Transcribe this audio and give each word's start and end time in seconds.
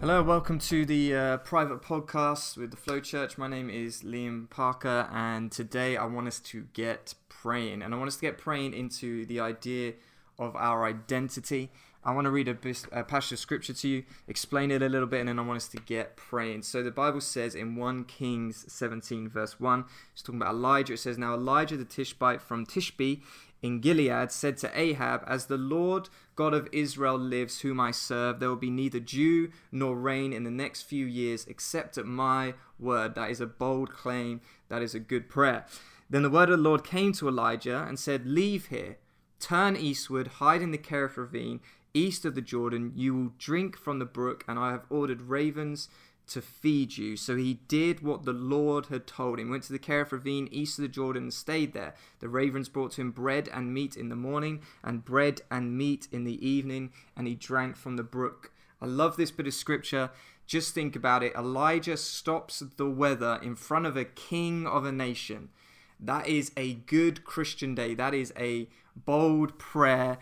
Hello, 0.00 0.22
welcome 0.22 0.58
to 0.60 0.86
the 0.86 1.14
uh, 1.14 1.36
private 1.36 1.82
podcast 1.82 2.56
with 2.56 2.70
the 2.70 2.76
Flow 2.78 3.00
Church. 3.00 3.36
My 3.36 3.48
name 3.48 3.68
is 3.68 4.02
Liam 4.02 4.48
Parker, 4.48 5.06
and 5.12 5.52
today 5.52 5.98
I 5.98 6.06
want 6.06 6.26
us 6.26 6.40
to 6.40 6.64
get 6.72 7.12
praying, 7.28 7.82
and 7.82 7.92
I 7.92 7.98
want 7.98 8.08
us 8.08 8.14
to 8.14 8.22
get 8.22 8.38
praying 8.38 8.72
into 8.72 9.26
the 9.26 9.40
idea 9.40 9.92
of 10.38 10.56
our 10.56 10.86
identity. 10.86 11.70
I 12.02 12.14
want 12.14 12.24
to 12.24 12.30
read 12.30 12.48
a, 12.48 12.56
a 12.98 13.04
passage 13.04 13.32
of 13.32 13.38
scripture 13.40 13.74
to 13.74 13.88
you, 13.88 14.04
explain 14.26 14.70
it 14.70 14.82
a 14.82 14.88
little 14.88 15.06
bit, 15.06 15.20
and 15.20 15.28
then 15.28 15.38
I 15.38 15.42
want 15.42 15.58
us 15.58 15.68
to 15.68 15.76
get 15.76 16.16
praying. 16.16 16.62
So 16.62 16.82
the 16.82 16.90
Bible 16.90 17.20
says 17.20 17.54
in 17.54 17.76
1 17.76 18.04
Kings 18.04 18.64
17, 18.72 19.28
verse 19.28 19.60
1, 19.60 19.84
it's 20.14 20.22
talking 20.22 20.40
about 20.40 20.54
Elijah. 20.54 20.94
It 20.94 21.00
says, 21.00 21.18
Now 21.18 21.34
Elijah 21.34 21.76
the 21.76 21.84
Tishbite 21.84 22.40
from 22.40 22.64
Tishbe 22.64 23.20
in 23.62 23.80
Gilead 23.80 24.32
said 24.32 24.56
to 24.58 24.80
Ahab, 24.80 25.24
As 25.26 25.46
the 25.46 25.58
Lord 25.58 26.08
God 26.40 26.54
of 26.54 26.70
Israel 26.72 27.18
lives, 27.18 27.60
whom 27.60 27.78
I 27.78 27.90
serve, 27.90 28.40
there 28.40 28.48
will 28.48 28.56
be 28.56 28.70
neither 28.70 28.98
dew 28.98 29.50
nor 29.70 29.94
rain 29.94 30.32
in 30.32 30.42
the 30.42 30.50
next 30.50 30.84
few 30.84 31.04
years 31.04 31.44
except 31.46 31.98
at 31.98 32.06
my 32.06 32.54
word. 32.78 33.14
That 33.14 33.30
is 33.30 33.42
a 33.42 33.46
bold 33.46 33.92
claim. 33.92 34.40
That 34.70 34.80
is 34.80 34.94
a 34.94 35.00
good 35.00 35.28
prayer. 35.28 35.66
Then 36.08 36.22
the 36.22 36.30
word 36.30 36.48
of 36.48 36.56
the 36.56 36.64
Lord 36.64 36.82
came 36.82 37.12
to 37.12 37.28
Elijah 37.28 37.84
and 37.86 37.98
said, 37.98 38.24
Leave 38.24 38.68
here, 38.68 38.96
turn 39.38 39.76
eastward, 39.76 40.28
hide 40.40 40.62
in 40.62 40.70
the 40.70 40.78
Kerith 40.78 41.18
ravine, 41.18 41.60
east 41.92 42.24
of 42.24 42.34
the 42.34 42.40
Jordan. 42.40 42.92
You 42.96 43.14
will 43.14 43.32
drink 43.36 43.76
from 43.76 43.98
the 43.98 44.06
brook, 44.06 44.42
and 44.48 44.58
I 44.58 44.70
have 44.70 44.86
ordered 44.88 45.20
ravens 45.20 45.90
to 46.30 46.40
feed 46.40 46.96
you. 46.96 47.16
So 47.16 47.36
he 47.36 47.54
did 47.68 48.00
what 48.00 48.24
the 48.24 48.32
Lord 48.32 48.86
had 48.86 49.06
told 49.06 49.38
him. 49.38 49.50
Went 49.50 49.64
to 49.64 49.72
the 49.72 49.78
Kerith 49.78 50.12
ravine 50.12 50.48
east 50.50 50.78
of 50.78 50.82
the 50.82 50.88
Jordan 50.88 51.24
and 51.24 51.34
stayed 51.34 51.72
there. 51.72 51.94
The 52.20 52.28
ravens 52.28 52.68
brought 52.68 52.92
to 52.92 53.00
him 53.00 53.10
bread 53.10 53.48
and 53.52 53.74
meat 53.74 53.96
in 53.96 54.08
the 54.08 54.16
morning, 54.16 54.60
and 54.82 55.04
bread 55.04 55.42
and 55.50 55.76
meat 55.76 56.08
in 56.10 56.24
the 56.24 56.44
evening, 56.46 56.92
and 57.16 57.26
he 57.26 57.34
drank 57.34 57.76
from 57.76 57.96
the 57.96 58.02
brook. 58.02 58.52
I 58.80 58.86
love 58.86 59.16
this 59.16 59.30
bit 59.30 59.46
of 59.46 59.54
scripture. 59.54 60.10
Just 60.46 60.74
think 60.74 60.96
about 60.96 61.22
it. 61.22 61.34
Elijah 61.34 61.96
stops 61.96 62.62
the 62.76 62.88
weather 62.88 63.38
in 63.42 63.54
front 63.56 63.86
of 63.86 63.96
a 63.96 64.04
king 64.04 64.66
of 64.66 64.84
a 64.84 64.92
nation. 64.92 65.50
That 65.98 66.26
is 66.26 66.50
a 66.56 66.74
good 66.74 67.24
Christian 67.24 67.74
day. 67.74 67.94
That 67.94 68.14
is 68.14 68.32
a 68.36 68.68
bold 68.96 69.58
prayer 69.58 70.18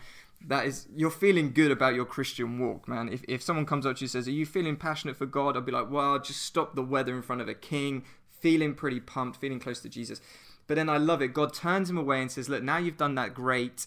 that 0.47 0.65
is 0.65 0.87
you're 0.95 1.11
feeling 1.11 1.51
good 1.51 1.71
about 1.71 1.95
your 1.95 2.05
Christian 2.05 2.59
walk, 2.59 2.87
man. 2.87 3.09
If 3.09 3.23
if 3.27 3.41
someone 3.41 3.65
comes 3.65 3.85
up 3.85 3.97
to 3.97 4.01
you 4.01 4.05
and 4.05 4.11
says, 4.11 4.27
"Are 4.27 4.31
you 4.31 4.45
feeling 4.45 4.75
passionate 4.75 5.17
for 5.17 5.25
God?" 5.25 5.55
I'll 5.55 5.61
be 5.61 5.71
like, 5.71 5.89
"Well, 5.89 6.19
just 6.19 6.41
stop 6.41 6.75
the 6.75 6.83
weather 6.83 7.15
in 7.15 7.21
front 7.21 7.41
of 7.41 7.49
a 7.49 7.53
king, 7.53 8.03
feeling 8.39 8.73
pretty 8.73 8.99
pumped, 8.99 9.37
feeling 9.39 9.59
close 9.59 9.79
to 9.81 9.89
Jesus." 9.89 10.21
But 10.67 10.75
then 10.75 10.89
I 10.89 10.97
love 10.97 11.21
it. 11.21 11.33
God 11.33 11.53
turns 11.53 11.89
him 11.89 11.97
away 11.97 12.21
and 12.21 12.31
says, 12.31 12.47
"Look, 12.47 12.63
now 12.63 12.77
you've 12.77 12.97
done 12.97 13.15
that 13.15 13.33
great, 13.33 13.85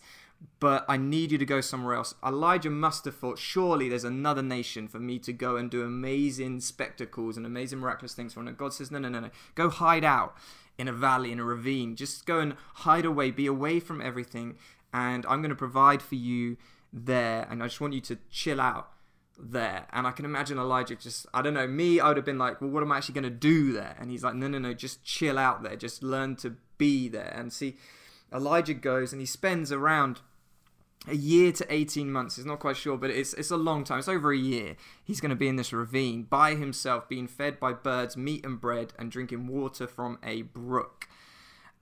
but 0.60 0.84
I 0.88 0.96
need 0.96 1.32
you 1.32 1.38
to 1.38 1.46
go 1.46 1.60
somewhere 1.60 1.94
else." 1.94 2.14
Elijah 2.24 2.70
must 2.70 3.04
have 3.06 3.16
thought, 3.16 3.38
"Surely 3.38 3.88
there's 3.88 4.04
another 4.04 4.42
nation 4.42 4.88
for 4.88 4.98
me 4.98 5.18
to 5.20 5.32
go 5.32 5.56
and 5.56 5.70
do 5.70 5.84
amazing 5.84 6.60
spectacles 6.60 7.36
and 7.36 7.46
amazing 7.46 7.78
miraculous 7.78 8.14
things 8.14 8.34
for." 8.34 8.40
And 8.40 8.58
God 8.58 8.74
says, 8.74 8.90
"No, 8.90 8.98
no, 8.98 9.08
no, 9.08 9.20
no. 9.20 9.30
Go 9.54 9.70
hide 9.70 10.04
out." 10.04 10.36
in 10.78 10.88
a 10.88 10.92
valley, 10.92 11.30
in 11.30 11.38
a 11.38 11.44
ravine. 11.44 11.96
Just 11.96 12.26
go 12.26 12.40
and 12.40 12.56
hide 12.76 13.04
away, 13.04 13.30
be 13.30 13.46
away 13.46 13.78
from 13.78 14.00
everything, 14.00 14.56
and 14.92 15.24
I'm 15.26 15.40
going 15.40 15.50
to 15.50 15.56
provide 15.56 16.02
for 16.02 16.14
you 16.14 16.56
there. 16.92 17.46
And 17.50 17.62
I 17.62 17.66
just 17.66 17.80
want 17.80 17.94
you 17.94 18.00
to 18.02 18.18
chill 18.30 18.60
out 18.60 18.90
there. 19.38 19.86
And 19.92 20.06
I 20.06 20.10
can 20.10 20.24
imagine 20.24 20.58
Elijah 20.58 20.96
just, 20.96 21.26
I 21.32 21.42
don't 21.42 21.54
know, 21.54 21.66
me, 21.66 22.00
I 22.00 22.08
would 22.08 22.16
have 22.16 22.26
been 22.26 22.38
like, 22.38 22.60
well, 22.60 22.70
what 22.70 22.82
am 22.82 22.92
I 22.92 22.98
actually 22.98 23.14
going 23.14 23.24
to 23.24 23.30
do 23.30 23.72
there? 23.72 23.96
And 23.98 24.10
he's 24.10 24.22
like, 24.22 24.34
no, 24.34 24.48
no, 24.48 24.58
no, 24.58 24.74
just 24.74 25.02
chill 25.04 25.38
out 25.38 25.62
there. 25.62 25.76
Just 25.76 26.02
learn 26.02 26.36
to 26.36 26.56
be 26.78 27.08
there. 27.08 27.32
And 27.34 27.52
see, 27.52 27.76
Elijah 28.32 28.74
goes 28.74 29.12
and 29.12 29.20
he 29.20 29.26
spends 29.26 29.72
around 29.72 30.20
a 31.08 31.16
year 31.16 31.50
to 31.50 31.66
18 31.68 32.12
months 32.12 32.36
He's 32.36 32.46
not 32.46 32.60
quite 32.60 32.76
sure 32.76 32.96
but 32.96 33.10
it's 33.10 33.34
it's 33.34 33.50
a 33.50 33.56
long 33.56 33.82
time 33.82 33.98
it's 33.98 34.06
over 34.06 34.32
a 34.32 34.38
year 34.38 34.76
he's 35.02 35.20
going 35.20 35.30
to 35.30 35.36
be 35.36 35.48
in 35.48 35.56
this 35.56 35.72
ravine 35.72 36.22
by 36.22 36.54
himself 36.54 37.08
being 37.08 37.26
fed 37.26 37.58
by 37.58 37.72
birds 37.72 38.16
meat 38.16 38.46
and 38.46 38.60
bread 38.60 38.92
and 38.98 39.10
drinking 39.10 39.48
water 39.48 39.88
from 39.88 40.18
a 40.22 40.42
brook 40.42 41.08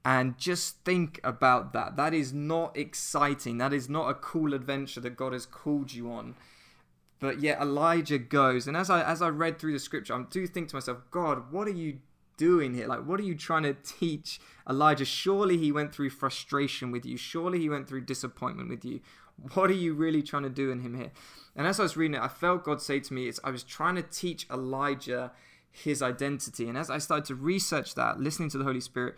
and 0.05 0.39
just 0.39 0.83
think 0.85 1.21
about 1.23 1.73
that. 1.73 1.97
That 1.97 2.15
is 2.15 2.33
not 2.33 2.77
exciting. 2.77 3.59
That 3.59 3.73
is 3.73 3.89
not 3.89 4.09
a 4.09 4.15
cool 4.15 4.55
adventure 4.55 5.01
that 5.01 5.17
God 5.17 5.33
has 5.33 5.45
called 5.45 5.93
you 5.93 6.11
on. 6.11 6.37
But 7.19 7.41
yet 7.41 7.61
Elijah 7.61 8.19
goes, 8.19 8.67
and 8.67 8.77
as 8.77 8.89
I 8.89 9.03
as 9.03 9.21
I 9.21 9.29
read 9.29 9.59
through 9.59 9.75
the 9.75 9.79
scripture, 9.79 10.15
I 10.15 10.25
do 10.31 10.47
think 10.47 10.69
to 10.69 10.77
myself, 10.77 10.99
God, 11.11 11.53
what 11.53 11.69
are 11.69 11.73
you 11.73 11.99
doing 12.39 12.73
here? 12.73 12.87
Like, 12.87 13.07
what 13.07 13.21
are 13.21 13.25
you 13.25 13.35
trying 13.35 13.65
to 13.65 13.75
teach 13.75 14.41
Elijah? 14.69 15.05
Surely 15.05 15.59
he 15.59 15.71
went 15.71 15.95
through 15.95 16.09
frustration 16.11 16.91
with 16.91 17.05
you. 17.05 17.19
Surely 17.19 17.59
he 17.59 17.69
went 17.69 17.87
through 17.87 18.01
disappointment 18.07 18.71
with 18.71 18.87
you. 18.87 19.01
What 19.53 19.71
are 19.71 19.75
you 19.75 19.93
really 19.93 20.23
trying 20.23 20.45
to 20.45 20.49
do 20.49 20.71
in 20.71 20.81
him 20.81 20.97
here? 20.97 21.13
And 21.55 21.67
as 21.67 21.79
I 21.79 21.83
was 21.83 21.97
reading 21.99 22.15
it, 22.15 22.23
I 22.23 22.29
felt 22.29 22.65
God 22.65 22.81
say 22.81 23.01
to 23.01 23.13
me, 23.13 23.29
it's 23.29 23.41
I 23.45 23.51
was 23.51 23.63
trying 23.63 23.97
to 23.97 24.03
teach 24.03 24.49
Elijah 24.51 25.33
his 25.71 26.01
identity. 26.01 26.69
And 26.69 26.79
as 26.79 26.89
I 26.89 26.97
started 26.97 27.27
to 27.27 27.35
research 27.35 27.95
that, 27.97 28.19
listening 28.19 28.49
to 28.51 28.59
the 28.59 28.65
Holy 28.65 28.81
Spirit, 28.81 29.17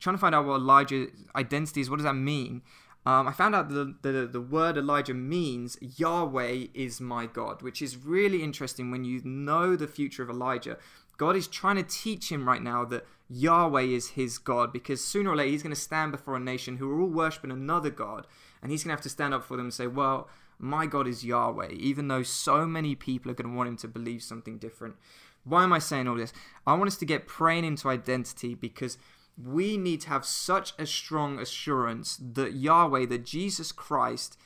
trying 0.00 0.16
to 0.16 0.20
find 0.20 0.34
out 0.34 0.46
what 0.46 0.56
Elijah's 0.56 1.10
identity 1.36 1.80
is. 1.80 1.90
What 1.90 1.96
does 1.96 2.04
that 2.04 2.14
mean? 2.14 2.62
Um, 3.06 3.28
I 3.28 3.32
found 3.32 3.54
out 3.54 3.70
the, 3.70 3.94
the 4.02 4.26
the 4.26 4.40
word 4.40 4.76
Elijah 4.76 5.14
means 5.14 5.78
Yahweh 5.80 6.66
is 6.74 7.00
my 7.00 7.26
God, 7.26 7.62
which 7.62 7.80
is 7.80 7.96
really 7.96 8.42
interesting 8.42 8.90
when 8.90 9.04
you 9.04 9.22
know 9.24 9.74
the 9.74 9.88
future 9.88 10.22
of 10.22 10.28
Elijah. 10.28 10.76
God 11.16 11.36
is 11.36 11.46
trying 11.46 11.76
to 11.76 11.82
teach 11.82 12.30
him 12.30 12.46
right 12.46 12.62
now 12.62 12.84
that 12.86 13.06
Yahweh 13.28 13.82
is 13.82 14.10
his 14.10 14.38
God 14.38 14.72
because 14.72 15.04
sooner 15.04 15.30
or 15.30 15.36
later 15.36 15.50
he's 15.50 15.62
going 15.62 15.74
to 15.74 15.80
stand 15.80 16.12
before 16.12 16.34
a 16.34 16.40
nation 16.40 16.76
who 16.76 16.90
are 16.90 17.00
all 17.00 17.08
worshiping 17.08 17.50
another 17.50 17.90
God 17.90 18.26
and 18.62 18.70
he's 18.70 18.82
going 18.82 18.88
to 18.88 18.94
have 18.94 19.02
to 19.02 19.08
stand 19.08 19.32
up 19.32 19.44
for 19.44 19.56
them 19.56 19.66
and 19.66 19.74
say, 19.74 19.86
Well, 19.86 20.28
my 20.58 20.86
God 20.86 21.06
is 21.06 21.24
Yahweh, 21.24 21.70
even 21.72 22.08
though 22.08 22.22
so 22.22 22.66
many 22.66 22.94
people 22.94 23.30
are 23.30 23.34
going 23.34 23.50
to 23.50 23.56
want 23.56 23.68
him 23.68 23.76
to 23.78 23.88
believe 23.88 24.22
something 24.22 24.58
different. 24.58 24.96
Why 25.44 25.62
am 25.62 25.72
I 25.72 25.78
saying 25.78 26.06
all 26.06 26.16
this? 26.16 26.34
I 26.66 26.74
want 26.74 26.88
us 26.88 26.98
to 26.98 27.06
get 27.06 27.26
praying 27.26 27.64
into 27.64 27.88
identity 27.88 28.54
because 28.54 28.98
we 29.44 29.76
need 29.76 30.00
to 30.02 30.08
have 30.08 30.24
such 30.24 30.72
a 30.78 30.86
strong 30.86 31.38
assurance 31.38 32.18
that 32.20 32.54
Yahweh, 32.54 33.06
that 33.06 33.24
Jesus 33.24 33.72
Christ, 33.72 34.36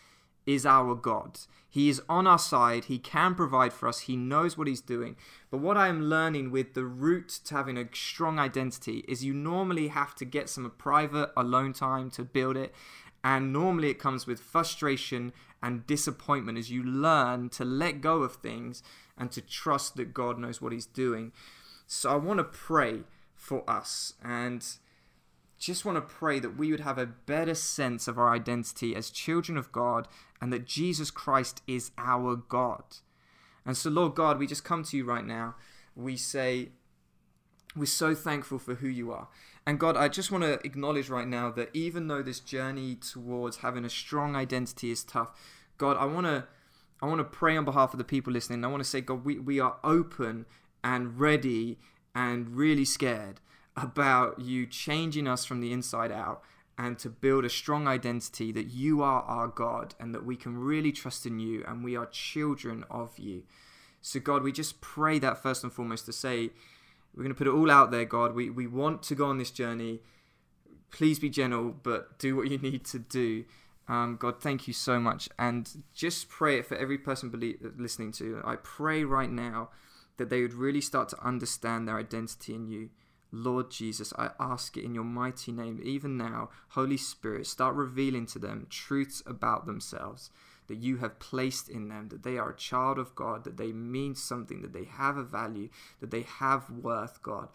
is 0.46 0.66
our 0.66 0.94
God. 0.94 1.38
He 1.68 1.88
is 1.88 2.02
on 2.08 2.26
our 2.26 2.38
side. 2.38 2.84
He 2.84 2.98
can 2.98 3.34
provide 3.34 3.72
for 3.72 3.88
us. 3.88 4.00
He 4.00 4.16
knows 4.16 4.56
what 4.56 4.68
he's 4.68 4.80
doing. 4.80 5.16
But 5.50 5.58
what 5.58 5.76
I 5.76 5.88
am 5.88 6.08
learning 6.08 6.50
with 6.50 6.74
the 6.74 6.84
route 6.84 7.40
to 7.46 7.54
having 7.54 7.76
a 7.76 7.88
strong 7.92 8.38
identity 8.38 9.04
is 9.08 9.24
you 9.24 9.34
normally 9.34 9.88
have 9.88 10.14
to 10.16 10.24
get 10.24 10.48
some 10.48 10.70
private 10.78 11.32
alone 11.36 11.72
time 11.72 12.10
to 12.12 12.22
build 12.22 12.56
it. 12.56 12.74
And 13.24 13.52
normally 13.52 13.88
it 13.88 13.98
comes 13.98 14.26
with 14.26 14.38
frustration 14.38 15.32
and 15.62 15.86
disappointment 15.86 16.58
as 16.58 16.70
you 16.70 16.82
learn 16.82 17.48
to 17.50 17.64
let 17.64 18.02
go 18.02 18.22
of 18.22 18.36
things 18.36 18.82
and 19.16 19.32
to 19.32 19.40
trust 19.40 19.96
that 19.96 20.12
God 20.12 20.38
knows 20.38 20.60
what 20.60 20.72
he's 20.72 20.86
doing. 20.86 21.32
So 21.86 22.10
I 22.10 22.16
want 22.16 22.38
to 22.38 22.44
pray 22.44 23.00
for 23.34 23.68
us 23.68 24.14
and 24.22 24.64
just 25.58 25.84
want 25.84 25.96
to 25.96 26.14
pray 26.14 26.38
that 26.40 26.56
we 26.56 26.70
would 26.70 26.80
have 26.80 26.98
a 26.98 27.06
better 27.06 27.54
sense 27.54 28.08
of 28.08 28.18
our 28.18 28.30
identity 28.30 28.94
as 28.94 29.10
children 29.10 29.56
of 29.56 29.72
God 29.72 30.08
and 30.40 30.52
that 30.52 30.66
Jesus 30.66 31.10
Christ 31.10 31.62
is 31.66 31.90
our 31.96 32.36
God. 32.36 32.82
And 33.64 33.76
so, 33.76 33.90
Lord 33.90 34.14
God, 34.14 34.38
we 34.38 34.46
just 34.46 34.64
come 34.64 34.84
to 34.84 34.96
you 34.96 35.04
right 35.04 35.24
now. 35.24 35.54
We 35.96 36.16
say, 36.16 36.70
we're 37.76 37.86
so 37.86 38.14
thankful 38.14 38.58
for 38.58 38.76
who 38.76 38.88
you 38.88 39.10
are. 39.12 39.28
And 39.66 39.80
God, 39.80 39.96
I 39.96 40.08
just 40.08 40.30
want 40.30 40.44
to 40.44 40.64
acknowledge 40.64 41.08
right 41.08 41.26
now 41.26 41.50
that 41.52 41.70
even 41.72 42.08
though 42.08 42.22
this 42.22 42.40
journey 42.40 42.96
towards 42.96 43.58
having 43.58 43.84
a 43.84 43.90
strong 43.90 44.36
identity 44.36 44.90
is 44.90 45.02
tough, 45.02 45.30
God, 45.78 45.96
I 45.96 46.04
want 46.04 46.26
to 46.26 46.46
I 47.02 47.06
want 47.06 47.18
to 47.18 47.24
pray 47.24 47.56
on 47.56 47.64
behalf 47.64 47.92
of 47.92 47.98
the 47.98 48.04
people 48.04 48.32
listening. 48.32 48.64
I 48.64 48.68
want 48.68 48.82
to 48.82 48.88
say, 48.88 49.00
God, 49.00 49.24
we, 49.24 49.38
we 49.38 49.60
are 49.60 49.76
open 49.82 50.46
and 50.82 51.18
ready 51.18 51.78
and 52.14 52.56
really 52.56 52.84
scared 52.84 53.40
about 53.76 54.40
you 54.40 54.66
changing 54.66 55.26
us 55.26 55.44
from 55.44 55.60
the 55.60 55.72
inside 55.72 56.12
out 56.12 56.42
and 56.76 56.98
to 56.98 57.08
build 57.08 57.44
a 57.44 57.48
strong 57.48 57.86
identity 57.86 58.50
that 58.52 58.66
you 58.66 59.02
are 59.02 59.22
our 59.22 59.48
God 59.48 59.94
and 60.00 60.14
that 60.14 60.24
we 60.24 60.36
can 60.36 60.58
really 60.58 60.92
trust 60.92 61.24
in 61.26 61.38
you 61.38 61.64
and 61.66 61.84
we 61.84 61.96
are 61.96 62.06
children 62.06 62.84
of 62.90 63.18
you. 63.18 63.42
So, 64.00 64.20
God, 64.20 64.42
we 64.42 64.52
just 64.52 64.80
pray 64.80 65.18
that 65.20 65.42
first 65.42 65.62
and 65.62 65.72
foremost 65.72 66.06
to 66.06 66.12
say, 66.12 66.50
we're 67.14 67.22
going 67.22 67.34
to 67.34 67.38
put 67.38 67.46
it 67.46 67.54
all 67.54 67.70
out 67.70 67.90
there, 67.90 68.04
God. 68.04 68.34
We, 68.34 68.50
we 68.50 68.66
want 68.66 69.02
to 69.04 69.14
go 69.14 69.26
on 69.26 69.38
this 69.38 69.50
journey. 69.50 70.00
Please 70.90 71.18
be 71.18 71.30
gentle, 71.30 71.74
but 71.82 72.18
do 72.18 72.36
what 72.36 72.50
you 72.50 72.58
need 72.58 72.84
to 72.86 72.98
do. 72.98 73.44
Um, 73.86 74.16
God, 74.18 74.40
thank 74.40 74.66
you 74.66 74.74
so 74.74 74.98
much. 74.98 75.28
And 75.38 75.84
just 75.94 76.28
pray 76.28 76.58
it 76.58 76.66
for 76.66 76.76
every 76.76 76.98
person 76.98 77.30
believe, 77.30 77.58
listening 77.78 78.12
to. 78.12 78.42
I 78.44 78.56
pray 78.56 79.04
right 79.04 79.30
now 79.30 79.70
that 80.16 80.28
they 80.28 80.42
would 80.42 80.54
really 80.54 80.80
start 80.80 81.08
to 81.10 81.24
understand 81.24 81.86
their 81.86 81.98
identity 81.98 82.54
in 82.54 82.66
you. 82.66 82.90
Lord 83.34 83.70
Jesus, 83.70 84.12
I 84.16 84.30
ask 84.38 84.76
it 84.76 84.84
in 84.84 84.94
your 84.94 85.04
mighty 85.04 85.50
name, 85.50 85.80
even 85.82 86.16
now, 86.16 86.50
Holy 86.68 86.96
Spirit, 86.96 87.46
start 87.46 87.74
revealing 87.74 88.26
to 88.26 88.38
them 88.38 88.68
truths 88.70 89.22
about 89.26 89.66
themselves 89.66 90.30
that 90.66 90.76
you 90.76 90.98
have 90.98 91.18
placed 91.18 91.68
in 91.68 91.88
them, 91.88 92.08
that 92.08 92.22
they 92.22 92.38
are 92.38 92.50
a 92.50 92.56
child 92.56 92.98
of 92.98 93.14
God, 93.14 93.44
that 93.44 93.56
they 93.56 93.72
mean 93.72 94.14
something, 94.14 94.62
that 94.62 94.72
they 94.72 94.84
have 94.84 95.16
a 95.16 95.22
value, 95.22 95.68
that 96.00 96.10
they 96.10 96.22
have 96.22 96.70
worth, 96.70 97.22
God. 97.22 97.48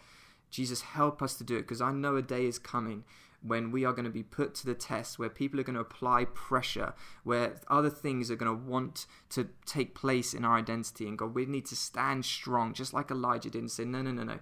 Jesus, 0.51 0.81
help 0.81 1.21
us 1.21 1.35
to 1.35 1.43
do 1.43 1.55
it 1.55 1.61
because 1.61 1.81
I 1.81 1.91
know 1.91 2.15
a 2.15 2.21
day 2.21 2.45
is 2.45 2.59
coming 2.59 3.03
when 3.41 3.71
we 3.71 3.85
are 3.85 3.93
going 3.93 4.05
to 4.05 4.11
be 4.11 4.23
put 4.23 4.53
to 4.55 4.65
the 4.65 4.73
test, 4.73 5.17
where 5.17 5.29
people 5.29 5.59
are 5.59 5.63
going 5.63 5.75
to 5.75 5.79
apply 5.79 6.25
pressure, 6.25 6.93
where 7.23 7.55
other 7.69 7.89
things 7.89 8.29
are 8.29 8.35
going 8.35 8.51
to 8.51 8.65
want 8.65 9.05
to 9.29 9.47
take 9.65 9.95
place 9.95 10.33
in 10.33 10.43
our 10.43 10.57
identity. 10.57 11.07
And 11.07 11.17
God, 11.17 11.33
we 11.33 11.45
need 11.45 11.65
to 11.67 11.75
stand 11.75 12.25
strong, 12.25 12.73
just 12.73 12.93
like 12.93 13.11
Elijah 13.11 13.49
did 13.49 13.61
and 13.61 13.71
say, 13.71 13.85
No, 13.85 14.01
no, 14.01 14.11
no, 14.11 14.23
no. 14.23 14.39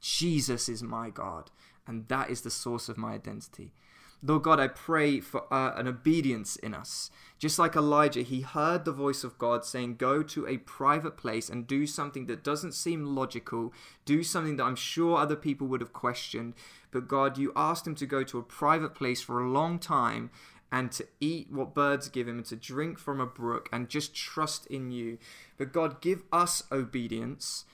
Jesus 0.00 0.68
is 0.68 0.82
my 0.82 1.10
God, 1.10 1.50
and 1.86 2.08
that 2.08 2.30
is 2.30 2.42
the 2.42 2.50
source 2.50 2.88
of 2.88 2.98
my 2.98 3.12
identity. 3.12 3.72
Lord 4.20 4.42
God, 4.42 4.58
I 4.58 4.66
pray 4.66 5.20
for 5.20 5.52
uh, 5.52 5.74
an 5.76 5.86
obedience 5.86 6.56
in 6.56 6.74
us. 6.74 7.10
Just 7.38 7.56
like 7.56 7.76
Elijah, 7.76 8.22
he 8.22 8.40
heard 8.40 8.84
the 8.84 8.90
voice 8.90 9.22
of 9.22 9.38
God 9.38 9.64
saying, 9.64 9.94
Go 9.94 10.24
to 10.24 10.46
a 10.48 10.58
private 10.58 11.16
place 11.16 11.48
and 11.48 11.68
do 11.68 11.86
something 11.86 12.26
that 12.26 12.42
doesn't 12.42 12.72
seem 12.72 13.14
logical, 13.14 13.72
do 14.04 14.24
something 14.24 14.56
that 14.56 14.64
I'm 14.64 14.74
sure 14.74 15.16
other 15.16 15.36
people 15.36 15.68
would 15.68 15.80
have 15.80 15.92
questioned. 15.92 16.54
But 16.90 17.06
God, 17.06 17.38
you 17.38 17.52
asked 17.54 17.86
him 17.86 17.94
to 17.94 18.06
go 18.06 18.24
to 18.24 18.38
a 18.38 18.42
private 18.42 18.94
place 18.94 19.22
for 19.22 19.40
a 19.40 19.48
long 19.48 19.78
time 19.78 20.30
and 20.72 20.90
to 20.92 21.06
eat 21.20 21.52
what 21.52 21.74
birds 21.74 22.08
give 22.08 22.26
him 22.26 22.38
and 22.38 22.46
to 22.46 22.56
drink 22.56 22.98
from 22.98 23.20
a 23.20 23.26
brook 23.26 23.68
and 23.72 23.88
just 23.88 24.14
trust 24.14 24.66
in 24.66 24.90
you. 24.90 25.18
But 25.56 25.72
God, 25.72 26.00
give 26.00 26.24
us 26.32 26.64
obedience. 26.72 27.64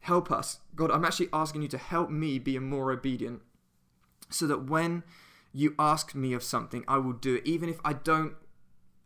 Help 0.00 0.30
us. 0.30 0.60
God, 0.74 0.90
I'm 0.90 1.04
actually 1.04 1.28
asking 1.32 1.62
you 1.62 1.68
to 1.68 1.78
help 1.78 2.10
me 2.10 2.38
be 2.38 2.58
more 2.58 2.92
obedient 2.92 3.42
so 4.30 4.46
that 4.46 4.68
when 4.68 5.02
you 5.52 5.74
ask 5.78 6.14
me 6.14 6.32
of 6.32 6.42
something, 6.42 6.84
I 6.86 6.98
will 6.98 7.12
do 7.12 7.36
it, 7.36 7.46
even 7.46 7.68
if 7.68 7.80
I 7.84 7.94
don't 7.94 8.34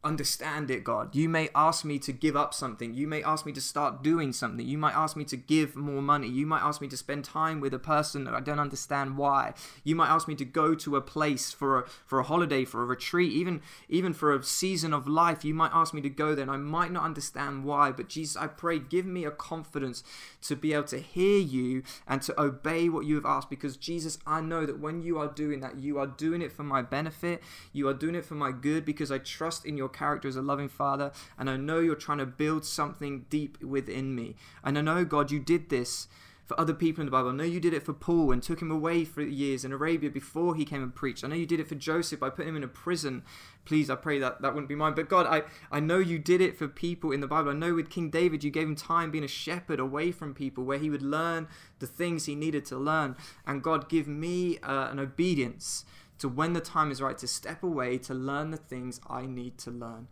understand 0.05 0.71
it, 0.71 0.83
God. 0.83 1.15
You 1.15 1.29
may 1.29 1.49
ask 1.55 1.85
me 1.85 1.99
to 2.01 2.13
give 2.13 2.37
up 2.37 2.53
something. 2.53 2.93
You 2.95 3.07
may 3.07 3.23
ask 3.23 3.47
me 3.47 3.53
to 3.53 3.61
start 3.61 4.03
doing 4.03 4.33
something. 4.33 4.67
You 4.67 4.77
might 4.77 4.95
ask 4.95 5.17
me 5.17 5.25
to 5.27 5.37
give 5.37 5.77
more 5.77 6.03
money. 6.03 6.29
You 6.29 6.45
might 6.47 6.63
ask 6.63 6.81
me 6.81 6.89
to 6.89 6.97
spend 6.97 7.25
time 7.25 7.61
with 7.61 7.73
a 7.73 7.79
person 7.79 8.25
that 8.25 8.35
I 8.35 8.41
don't 8.41 8.59
understand 8.59 9.17
why. 9.17 9.55
You 9.85 9.95
might 9.95 10.09
ask 10.09 10.27
me 10.27 10.35
to 10.37 10.45
go 10.45 10.75
to 10.75 10.97
a 10.97 11.01
place 11.01 11.53
for 11.53 11.79
a 11.79 11.85
for 12.05 12.19
a 12.19 12.25
holiday, 12.25 12.65
for 12.65 12.83
a 12.83 12.87
retreat, 12.87 13.33
even 13.33 13.61
even 13.89 14.13
for 14.13 14.35
a 14.35 14.43
season 14.43 14.93
of 14.93 15.07
life. 15.07 15.45
You 15.45 15.55
might 15.55 15.71
ask 15.73 15.95
me 15.95 16.01
to 16.03 16.11
go 16.11 16.35
there 16.35 16.43
and 16.43 16.51
I 16.51 16.57
might 16.57 16.91
not 16.91 17.05
understand 17.05 17.65
why, 17.65 17.93
but 17.93 18.09
Jesus, 18.09 18.37
I 18.37 18.49
pray 18.49 18.81
give 18.81 19.07
me 19.07 19.25
a 19.25 19.31
confidence 19.31 20.03
to 20.43 20.57
be 20.57 20.73
able 20.73 20.85
to 20.85 20.99
hear 20.99 21.39
you 21.39 21.85
and 22.09 22.21
to 22.23 22.41
obey 22.41 22.89
what 22.89 23.07
you 23.07 23.15
have 23.15 23.27
asked 23.27 23.51
because 23.51 23.77
Jesus, 23.77 24.19
I 24.27 24.41
know 24.41 24.67
that 24.67 24.81
when 24.81 25.03
you 25.03 25.19
are 25.19 25.29
doing 25.29 25.61
that, 25.61 25.79
you 25.79 25.99
are 25.99 26.07
doing 26.07 26.43
it 26.43 26.51
for 26.51 26.65
my 26.65 26.83
benefit. 26.83 27.41
You 27.73 27.87
are 27.89 27.95
doing 27.95 28.17
it 28.17 28.25
for 28.25 28.35
my 28.35 28.51
good 28.51 28.85
because 28.85 29.13
I 29.13 29.19
trust 29.19 29.65
in 29.65 29.77
your 29.77 29.92
character 29.93 30.29
as 30.29 30.37
a 30.37 30.43
loving 30.43 30.69
father, 30.69 31.13
and 31.39 31.49
I 31.49 31.57
know 31.57 31.81
you're 31.81 31.95
trying 31.95 32.19
to 32.19 32.27
build 32.27 32.65
something 32.65 33.27
deep 33.31 33.63
within 33.63 34.15
me. 34.15 34.37
And 34.65 34.77
I 34.79 34.81
know, 34.81 35.05
God, 35.05 35.31
you 35.31 35.39
did 35.39 35.69
this 35.69 36.09
for 36.45 36.59
other 36.59 36.75
people 36.75 37.01
in 37.01 37.07
the 37.07 37.13
Bible. 37.13 37.31
I 37.31 37.35
know 37.35 37.45
you 37.45 37.61
did 37.61 37.73
it 37.73 37.85
for 37.85 37.93
Paul 37.93 38.33
and 38.33 38.43
took 38.43 38.61
him 38.61 38.71
away 38.71 39.05
for 39.05 39.23
years 39.23 39.65
in 39.65 39.73
Arabia 39.73 40.11
before 40.11 40.55
he 40.55 40.65
came 40.65 40.83
and 40.83 40.95
preached. 40.95 41.25
I 41.25 41.29
know 41.29 41.37
you 41.37 41.47
did 41.47 41.61
it 41.61 41.69
for 41.69 41.77
Joseph 41.77 42.21
by 42.21 42.31
putting 42.31 42.51
him 42.51 42.57
in 42.57 42.65
a 42.65 42.69
prison. 42.69 43.23
Please, 43.65 43.89
I 43.89 43.95
pray 43.95 44.19
that 44.19 44.43
that 44.43 44.53
wouldn't 44.53 44.69
be 44.69 44.75
mine. 44.75 44.95
But 44.95 45.09
God, 45.09 45.27
I, 45.27 45.43
I 45.71 45.81
know 45.81 45.99
you 45.99 46.19
did 46.19 46.41
it 46.41 46.59
for 46.59 46.67
people 46.67 47.13
in 47.13 47.21
the 47.21 47.29
Bible. 47.29 47.51
I 47.51 47.55
know 47.55 47.75
with 47.75 47.91
King 47.91 48.11
David, 48.11 48.43
you 48.43 48.51
gave 48.51 48.67
him 48.67 48.77
time 48.77 49.11
being 49.11 49.25
a 49.25 49.29
shepherd 49.29 49.79
away 49.79 50.11
from 50.11 50.35
people 50.35 50.65
where 50.65 50.79
he 50.79 50.91
would 50.91 51.03
learn 51.03 51.49
the 51.79 51.87
things 51.87 52.27
he 52.27 52.35
needed 52.35 52.65
to 52.67 52.77
learn. 52.77 53.17
And 53.47 53.63
God, 53.63 53.89
give 53.89 54.09
me 54.09 54.59
uh, 54.59 54.89
an 54.91 54.99
obedience 54.99 55.85
to 56.23 56.29
when 56.29 56.53
the 56.53 56.61
time 56.61 56.93
is 56.93 57.03
right 57.03 57.19
to 57.19 57.27
step 57.27 57.65
away 57.65 57.99
to 57.99 58.15
learn 58.15 58.53
the 58.53 58.57
things 58.57 59.01
I 59.11 59.27
need 59.27 59.59
to 59.59 59.73
learn. 59.73 60.07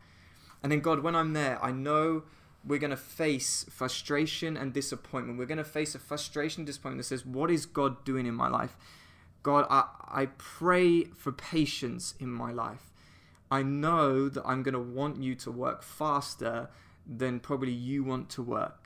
And 0.61 0.73
then, 0.73 0.81
God, 0.81 1.05
when 1.05 1.15
I'm 1.15 1.35
there, 1.35 1.65
I 1.65 1.71
know 1.71 2.25
we're 2.65 2.81
going 2.81 2.91
to 2.91 2.97
face 2.97 3.65
frustration 3.71 4.57
and 4.57 4.73
disappointment. 4.73 5.39
We're 5.39 5.47
going 5.47 5.59
to 5.59 5.65
face 5.65 5.95
a 5.95 6.01
frustration 6.01 6.65
disappointment 6.65 6.99
that 6.99 7.09
says, 7.09 7.25
What 7.25 7.49
is 7.49 7.65
God 7.65 8.05
doing 8.05 8.27
in 8.27 8.35
my 8.35 8.49
life? 8.49 8.77
God, 9.45 9.67
I, 9.71 9.85
I 10.09 10.27
pray 10.37 11.05
for 11.05 11.31
patience 11.31 12.15
in 12.19 12.29
my 12.29 12.51
life. 12.51 12.91
I 13.49 13.63
know 13.63 14.29
that 14.29 14.43
I'm 14.45 14.65
going 14.65 14.75
to 14.75 14.81
want 14.81 15.23
you 15.23 15.37
to 15.37 15.51
work 15.53 15.85
faster 15.85 16.71
than 17.07 17.39
probably 17.39 17.73
you 17.73 18.03
want 18.03 18.31
to 18.31 18.43
work 18.43 18.80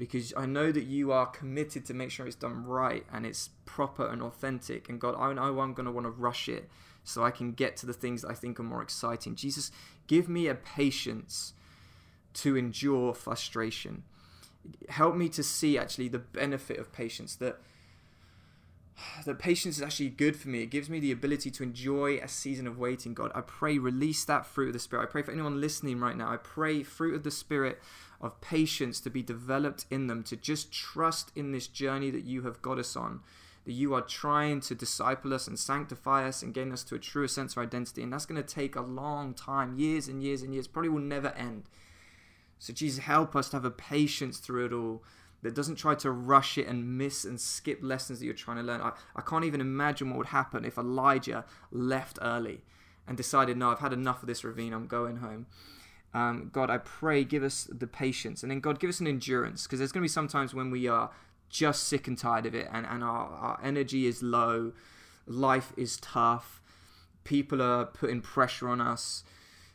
because 0.00 0.32
I 0.34 0.46
know 0.46 0.72
that 0.72 0.84
you 0.84 1.12
are 1.12 1.26
committed 1.26 1.84
to 1.84 1.94
make 1.94 2.10
sure 2.10 2.26
it's 2.26 2.34
done 2.34 2.64
right 2.64 3.04
and 3.12 3.26
it's 3.26 3.50
proper 3.66 4.06
and 4.06 4.22
authentic. 4.22 4.88
And 4.88 4.98
God, 4.98 5.14
I 5.14 5.30
know 5.34 5.60
I'm 5.60 5.74
going 5.74 5.84
to 5.84 5.92
want 5.92 6.06
to 6.06 6.10
rush 6.10 6.48
it 6.48 6.70
so 7.04 7.22
I 7.22 7.30
can 7.30 7.52
get 7.52 7.76
to 7.76 7.86
the 7.86 7.92
things 7.92 8.22
that 8.22 8.30
I 8.30 8.34
think 8.34 8.58
are 8.58 8.62
more 8.62 8.80
exciting. 8.80 9.34
Jesus, 9.34 9.70
give 10.06 10.26
me 10.26 10.46
a 10.46 10.54
patience 10.54 11.52
to 12.32 12.56
endure 12.56 13.12
frustration. 13.12 14.04
Help 14.88 15.16
me 15.16 15.28
to 15.28 15.42
see 15.42 15.76
actually 15.76 16.08
the 16.08 16.18
benefit 16.18 16.78
of 16.78 16.92
patience 16.92 17.36
that 17.36 17.60
that 19.24 19.38
patience 19.38 19.76
is 19.76 19.82
actually 19.82 20.10
good 20.10 20.36
for 20.36 20.48
me. 20.48 20.62
It 20.62 20.70
gives 20.70 20.88
me 20.88 20.98
the 20.98 21.12
ability 21.12 21.50
to 21.52 21.62
enjoy 21.62 22.18
a 22.18 22.28
season 22.28 22.66
of 22.66 22.78
waiting, 22.78 23.14
God. 23.14 23.32
I 23.34 23.40
pray, 23.40 23.78
release 23.78 24.24
that 24.26 24.46
fruit 24.46 24.68
of 24.68 24.72
the 24.74 24.78
Spirit. 24.78 25.04
I 25.04 25.06
pray 25.06 25.22
for 25.22 25.32
anyone 25.32 25.60
listening 25.60 26.00
right 26.00 26.16
now. 26.16 26.30
I 26.30 26.36
pray, 26.36 26.82
fruit 26.82 27.14
of 27.14 27.22
the 27.22 27.30
Spirit 27.30 27.80
of 28.20 28.40
patience 28.40 29.00
to 29.00 29.10
be 29.10 29.22
developed 29.22 29.86
in 29.90 30.06
them, 30.06 30.22
to 30.24 30.36
just 30.36 30.72
trust 30.72 31.32
in 31.34 31.52
this 31.52 31.66
journey 31.66 32.10
that 32.10 32.24
you 32.24 32.42
have 32.42 32.60
got 32.60 32.78
us 32.78 32.96
on, 32.96 33.20
that 33.64 33.72
you 33.72 33.94
are 33.94 34.02
trying 34.02 34.60
to 34.60 34.74
disciple 34.74 35.32
us 35.32 35.46
and 35.46 35.58
sanctify 35.58 36.26
us 36.26 36.42
and 36.42 36.54
gain 36.54 36.72
us 36.72 36.84
to 36.84 36.94
a 36.94 36.98
truer 36.98 37.28
sense 37.28 37.56
of 37.56 37.62
identity. 37.62 38.02
And 38.02 38.12
that's 38.12 38.26
going 38.26 38.42
to 38.42 38.54
take 38.54 38.76
a 38.76 38.82
long 38.82 39.32
time, 39.34 39.78
years 39.78 40.08
and 40.08 40.22
years 40.22 40.42
and 40.42 40.52
years, 40.52 40.66
probably 40.66 40.90
will 40.90 41.00
never 41.00 41.28
end. 41.28 41.64
So, 42.58 42.74
Jesus, 42.74 43.04
help 43.04 43.34
us 43.34 43.48
to 43.50 43.56
have 43.56 43.64
a 43.64 43.70
patience 43.70 44.38
through 44.38 44.66
it 44.66 44.72
all 44.72 45.02
that 45.42 45.54
doesn't 45.54 45.76
try 45.76 45.94
to 45.94 46.10
rush 46.10 46.58
it 46.58 46.66
and 46.66 46.98
miss 46.98 47.24
and 47.24 47.40
skip 47.40 47.78
lessons 47.82 48.18
that 48.18 48.26
you're 48.26 48.34
trying 48.34 48.58
to 48.58 48.62
learn. 48.62 48.82
I, 48.82 48.92
I 49.16 49.22
can't 49.22 49.44
even 49.44 49.62
imagine 49.62 50.10
what 50.10 50.18
would 50.18 50.26
happen 50.26 50.66
if 50.66 50.76
Elijah 50.76 51.46
left 51.70 52.18
early 52.20 52.60
and 53.06 53.16
decided, 53.16 53.56
no, 53.56 53.70
I've 53.70 53.78
had 53.78 53.94
enough 53.94 54.22
of 54.22 54.26
this 54.26 54.44
ravine, 54.44 54.74
I'm 54.74 54.86
going 54.86 55.16
home. 55.16 55.46
Um, 56.12 56.50
God, 56.52 56.70
I 56.70 56.78
pray, 56.78 57.24
give 57.24 57.42
us 57.42 57.68
the 57.70 57.86
patience. 57.86 58.42
And 58.42 58.50
then, 58.50 58.60
God, 58.60 58.80
give 58.80 58.90
us 58.90 59.00
an 59.00 59.06
endurance 59.06 59.64
because 59.64 59.78
there's 59.78 59.92
going 59.92 60.02
to 60.02 60.04
be 60.04 60.08
sometimes 60.08 60.52
when 60.52 60.70
we 60.70 60.88
are 60.88 61.10
just 61.48 61.84
sick 61.84 62.06
and 62.06 62.16
tired 62.16 62.46
of 62.46 62.54
it 62.54 62.68
and, 62.72 62.86
and 62.86 63.02
our, 63.02 63.28
our 63.28 63.60
energy 63.62 64.06
is 64.06 64.22
low, 64.22 64.72
life 65.26 65.72
is 65.76 65.98
tough, 65.98 66.60
people 67.24 67.60
are 67.62 67.84
putting 67.84 68.20
pressure 68.20 68.68
on 68.68 68.80
us, 68.80 69.24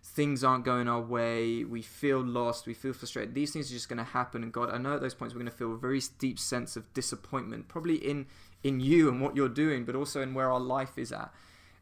things 0.03 0.43
aren't 0.43 0.65
going 0.65 0.87
our 0.87 1.01
way, 1.01 1.63
we 1.63 1.81
feel 1.81 2.19
lost, 2.19 2.67
we 2.67 2.73
feel 2.73 2.93
frustrated. 2.93 3.33
These 3.33 3.51
things 3.51 3.69
are 3.69 3.73
just 3.73 3.89
going 3.89 3.97
to 3.97 4.03
happen. 4.03 4.43
And 4.43 4.51
God, 4.51 4.69
I 4.71 4.77
know 4.77 4.95
at 4.95 5.01
those 5.01 5.13
points 5.13 5.33
we're 5.33 5.39
going 5.39 5.51
to 5.51 5.57
feel 5.57 5.73
a 5.73 5.77
very 5.77 6.01
deep 6.19 6.39
sense 6.39 6.75
of 6.75 6.91
disappointment, 6.93 7.67
probably 7.67 7.95
in, 7.95 8.25
in 8.63 8.79
you 8.79 9.09
and 9.09 9.21
what 9.21 9.35
you're 9.35 9.49
doing, 9.49 9.85
but 9.85 9.95
also 9.95 10.21
in 10.21 10.33
where 10.33 10.51
our 10.51 10.59
life 10.59 10.97
is 10.97 11.11
at. 11.11 11.33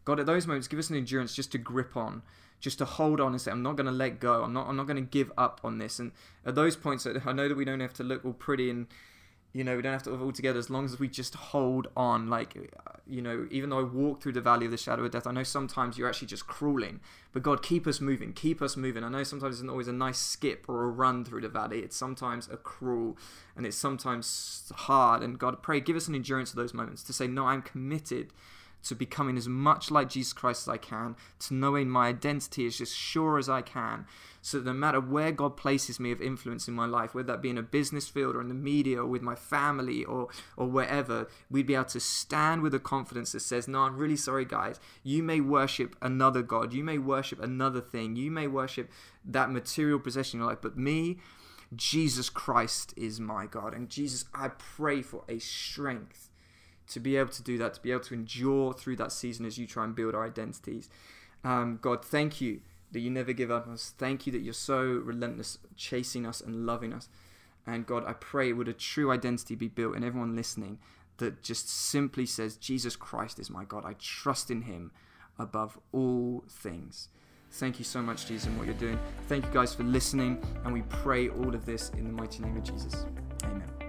God, 0.05 0.19
at 0.19 0.25
those 0.25 0.47
moments, 0.47 0.67
give 0.67 0.79
us 0.79 0.89
an 0.89 0.97
endurance 0.97 1.33
just 1.33 1.51
to 1.53 1.57
grip 1.57 1.95
on 1.95 2.21
just 2.63 2.77
to 2.77 2.85
hold 2.85 3.19
on 3.19 3.33
and 3.33 3.41
say, 3.41 3.51
I'm 3.51 3.61
not 3.61 3.75
going 3.75 3.87
to 3.87 3.91
let 3.91 4.21
go. 4.21 4.41
I'm 4.41 4.53
not. 4.53 4.69
I'm 4.69 4.77
not 4.77 4.87
going 4.87 4.95
to 4.95 5.01
give 5.01 5.33
up 5.37 5.59
on 5.65 5.79
this. 5.79 5.99
And 5.99 6.13
at 6.45 6.55
those 6.55 6.77
points, 6.77 7.05
I 7.05 7.33
know 7.33 7.49
that 7.49 7.57
we 7.57 7.65
don't 7.65 7.81
have 7.81 7.93
to 7.95 8.03
look 8.03 8.23
all 8.23 8.31
pretty 8.31 8.69
and 8.69 8.87
you 9.51 9.63
know 9.63 9.75
we 9.75 9.83
don't 9.83 9.93
have 9.93 10.01
to 10.03 10.11
have 10.11 10.21
all 10.21 10.31
together 10.31 10.57
as 10.57 10.69
long 10.69 10.85
as 10.85 10.97
we 10.97 11.09
just 11.09 11.35
hold 11.35 11.89
on. 11.97 12.29
Like 12.29 12.55
you 13.05 13.21
know, 13.21 13.49
even 13.51 13.69
though 13.69 13.79
I 13.79 13.83
walk 13.83 14.23
through 14.23 14.31
the 14.31 14.41
valley 14.41 14.65
of 14.65 14.71
the 14.71 14.77
shadow 14.77 15.03
of 15.03 15.11
death, 15.11 15.27
I 15.27 15.33
know 15.33 15.43
sometimes 15.43 15.97
you're 15.97 16.07
actually 16.07 16.29
just 16.29 16.47
crawling. 16.47 17.01
But 17.33 17.43
God, 17.43 17.61
keep 17.61 17.85
us 17.85 17.99
moving. 17.99 18.31
Keep 18.31 18.61
us 18.61 18.77
moving. 18.77 19.03
I 19.03 19.09
know 19.09 19.23
sometimes 19.23 19.55
it's 19.55 19.63
not 19.63 19.73
always 19.73 19.89
a 19.89 19.93
nice 19.93 20.17
skip 20.17 20.69
or 20.69 20.83
a 20.83 20.87
run 20.87 21.25
through 21.25 21.41
the 21.41 21.49
valley. 21.49 21.79
It's 21.79 21.97
sometimes 21.97 22.47
a 22.49 22.55
crawl, 22.55 23.17
and 23.57 23.65
it's 23.65 23.77
sometimes 23.77 24.71
hard. 24.73 25.21
And 25.21 25.37
God, 25.37 25.61
pray, 25.61 25.81
give 25.81 25.97
us 25.97 26.07
an 26.07 26.15
endurance 26.15 26.51
of 26.51 26.55
those 26.55 26.73
moments 26.73 27.03
to 27.03 27.13
say, 27.13 27.27
no, 27.27 27.45
I'm 27.45 27.61
committed 27.61 28.31
to 28.83 28.95
becoming 28.95 29.37
as 29.37 29.47
much 29.47 29.89
like 29.89 30.09
Jesus 30.09 30.33
Christ 30.33 30.67
as 30.67 30.73
I 30.73 30.77
can, 30.77 31.15
to 31.39 31.53
knowing 31.53 31.89
my 31.89 32.07
identity 32.07 32.65
as 32.65 32.77
just 32.77 32.95
sure 32.95 33.37
as 33.37 33.49
I 33.49 33.61
can, 33.61 34.05
so 34.41 34.59
that 34.59 34.65
no 34.65 34.73
matter 34.73 34.99
where 34.99 35.31
God 35.31 35.55
places 35.55 35.99
me 35.99 36.11
of 36.11 36.21
influence 36.21 36.67
in 36.67 36.73
my 36.73 36.85
life, 36.85 37.15
whether 37.15 37.27
that 37.27 37.41
be 37.41 37.49
in 37.49 37.57
a 37.57 37.63
business 37.63 38.09
field 38.09 38.35
or 38.35 38.41
in 38.41 38.49
the 38.49 38.53
media 38.53 39.01
or 39.01 39.07
with 39.07 39.21
my 39.21 39.35
family 39.35 40.03
or 40.03 40.27
or 40.57 40.67
wherever, 40.67 41.27
we'd 41.49 41.67
be 41.67 41.75
able 41.75 41.85
to 41.85 41.99
stand 41.99 42.61
with 42.61 42.73
a 42.73 42.79
confidence 42.79 43.31
that 43.31 43.39
says, 43.39 43.67
No, 43.67 43.79
I'm 43.81 43.97
really 43.97 44.17
sorry, 44.17 44.45
guys. 44.45 44.79
You 45.03 45.23
may 45.23 45.39
worship 45.39 45.95
another 46.01 46.41
God, 46.41 46.73
you 46.73 46.83
may 46.83 46.97
worship 46.97 47.41
another 47.41 47.81
thing, 47.81 48.15
you 48.15 48.31
may 48.31 48.47
worship 48.47 48.91
that 49.25 49.49
material 49.49 49.99
possession 49.99 50.39
in 50.39 50.41
your 50.41 50.49
life, 50.49 50.61
but 50.61 50.77
me, 50.77 51.19
Jesus 51.75 52.29
Christ 52.29 52.93
is 52.97 53.19
my 53.19 53.45
God. 53.45 53.73
And 53.73 53.89
Jesus, 53.89 54.25
I 54.33 54.49
pray 54.49 55.01
for 55.01 55.23
a 55.27 55.39
strength 55.39 56.29
to 56.87 56.99
be 56.99 57.17
able 57.17 57.31
to 57.31 57.43
do 57.43 57.57
that, 57.57 57.73
to 57.75 57.81
be 57.81 57.91
able 57.91 58.03
to 58.03 58.13
endure 58.13 58.73
through 58.73 58.97
that 58.97 59.11
season 59.11 59.45
as 59.45 59.57
you 59.57 59.65
try 59.65 59.83
and 59.83 59.95
build 59.95 60.15
our 60.15 60.25
identities. 60.25 60.89
Um, 61.43 61.79
God, 61.81 62.03
thank 62.03 62.41
you 62.41 62.61
that 62.91 62.99
you 62.99 63.09
never 63.09 63.33
give 63.33 63.51
up 63.51 63.67
on 63.67 63.73
us. 63.73 63.93
Thank 63.97 64.25
you 64.25 64.31
that 64.33 64.41
you're 64.41 64.53
so 64.53 64.81
relentless, 64.83 65.57
chasing 65.75 66.25
us 66.25 66.41
and 66.41 66.65
loving 66.65 66.93
us. 66.93 67.09
And 67.65 67.85
God, 67.85 68.03
I 68.05 68.13
pray, 68.13 68.53
would 68.53 68.67
a 68.67 68.73
true 68.73 69.11
identity 69.11 69.55
be 69.55 69.67
built 69.67 69.95
in 69.95 70.03
everyone 70.03 70.35
listening 70.35 70.79
that 71.17 71.41
just 71.41 71.69
simply 71.69 72.25
says, 72.25 72.55
Jesus 72.57 72.95
Christ 72.95 73.39
is 73.39 73.49
my 73.49 73.63
God. 73.63 73.83
I 73.85 73.93
trust 73.99 74.51
in 74.51 74.63
him 74.63 74.91
above 75.39 75.79
all 75.91 76.43
things. 76.49 77.09
Thank 77.51 77.77
you 77.77 77.85
so 77.85 78.01
much, 78.01 78.25
Jesus, 78.27 78.47
and 78.47 78.57
what 78.57 78.65
you're 78.65 78.75
doing. 78.75 78.99
Thank 79.27 79.45
you 79.45 79.51
guys 79.51 79.75
for 79.75 79.83
listening, 79.83 80.43
and 80.65 80.73
we 80.73 80.81
pray 80.83 81.29
all 81.29 81.53
of 81.53 81.65
this 81.65 81.89
in 81.91 82.05
the 82.05 82.13
mighty 82.13 82.41
name 82.41 82.57
of 82.57 82.63
Jesus. 82.63 83.05
Amen. 83.43 83.82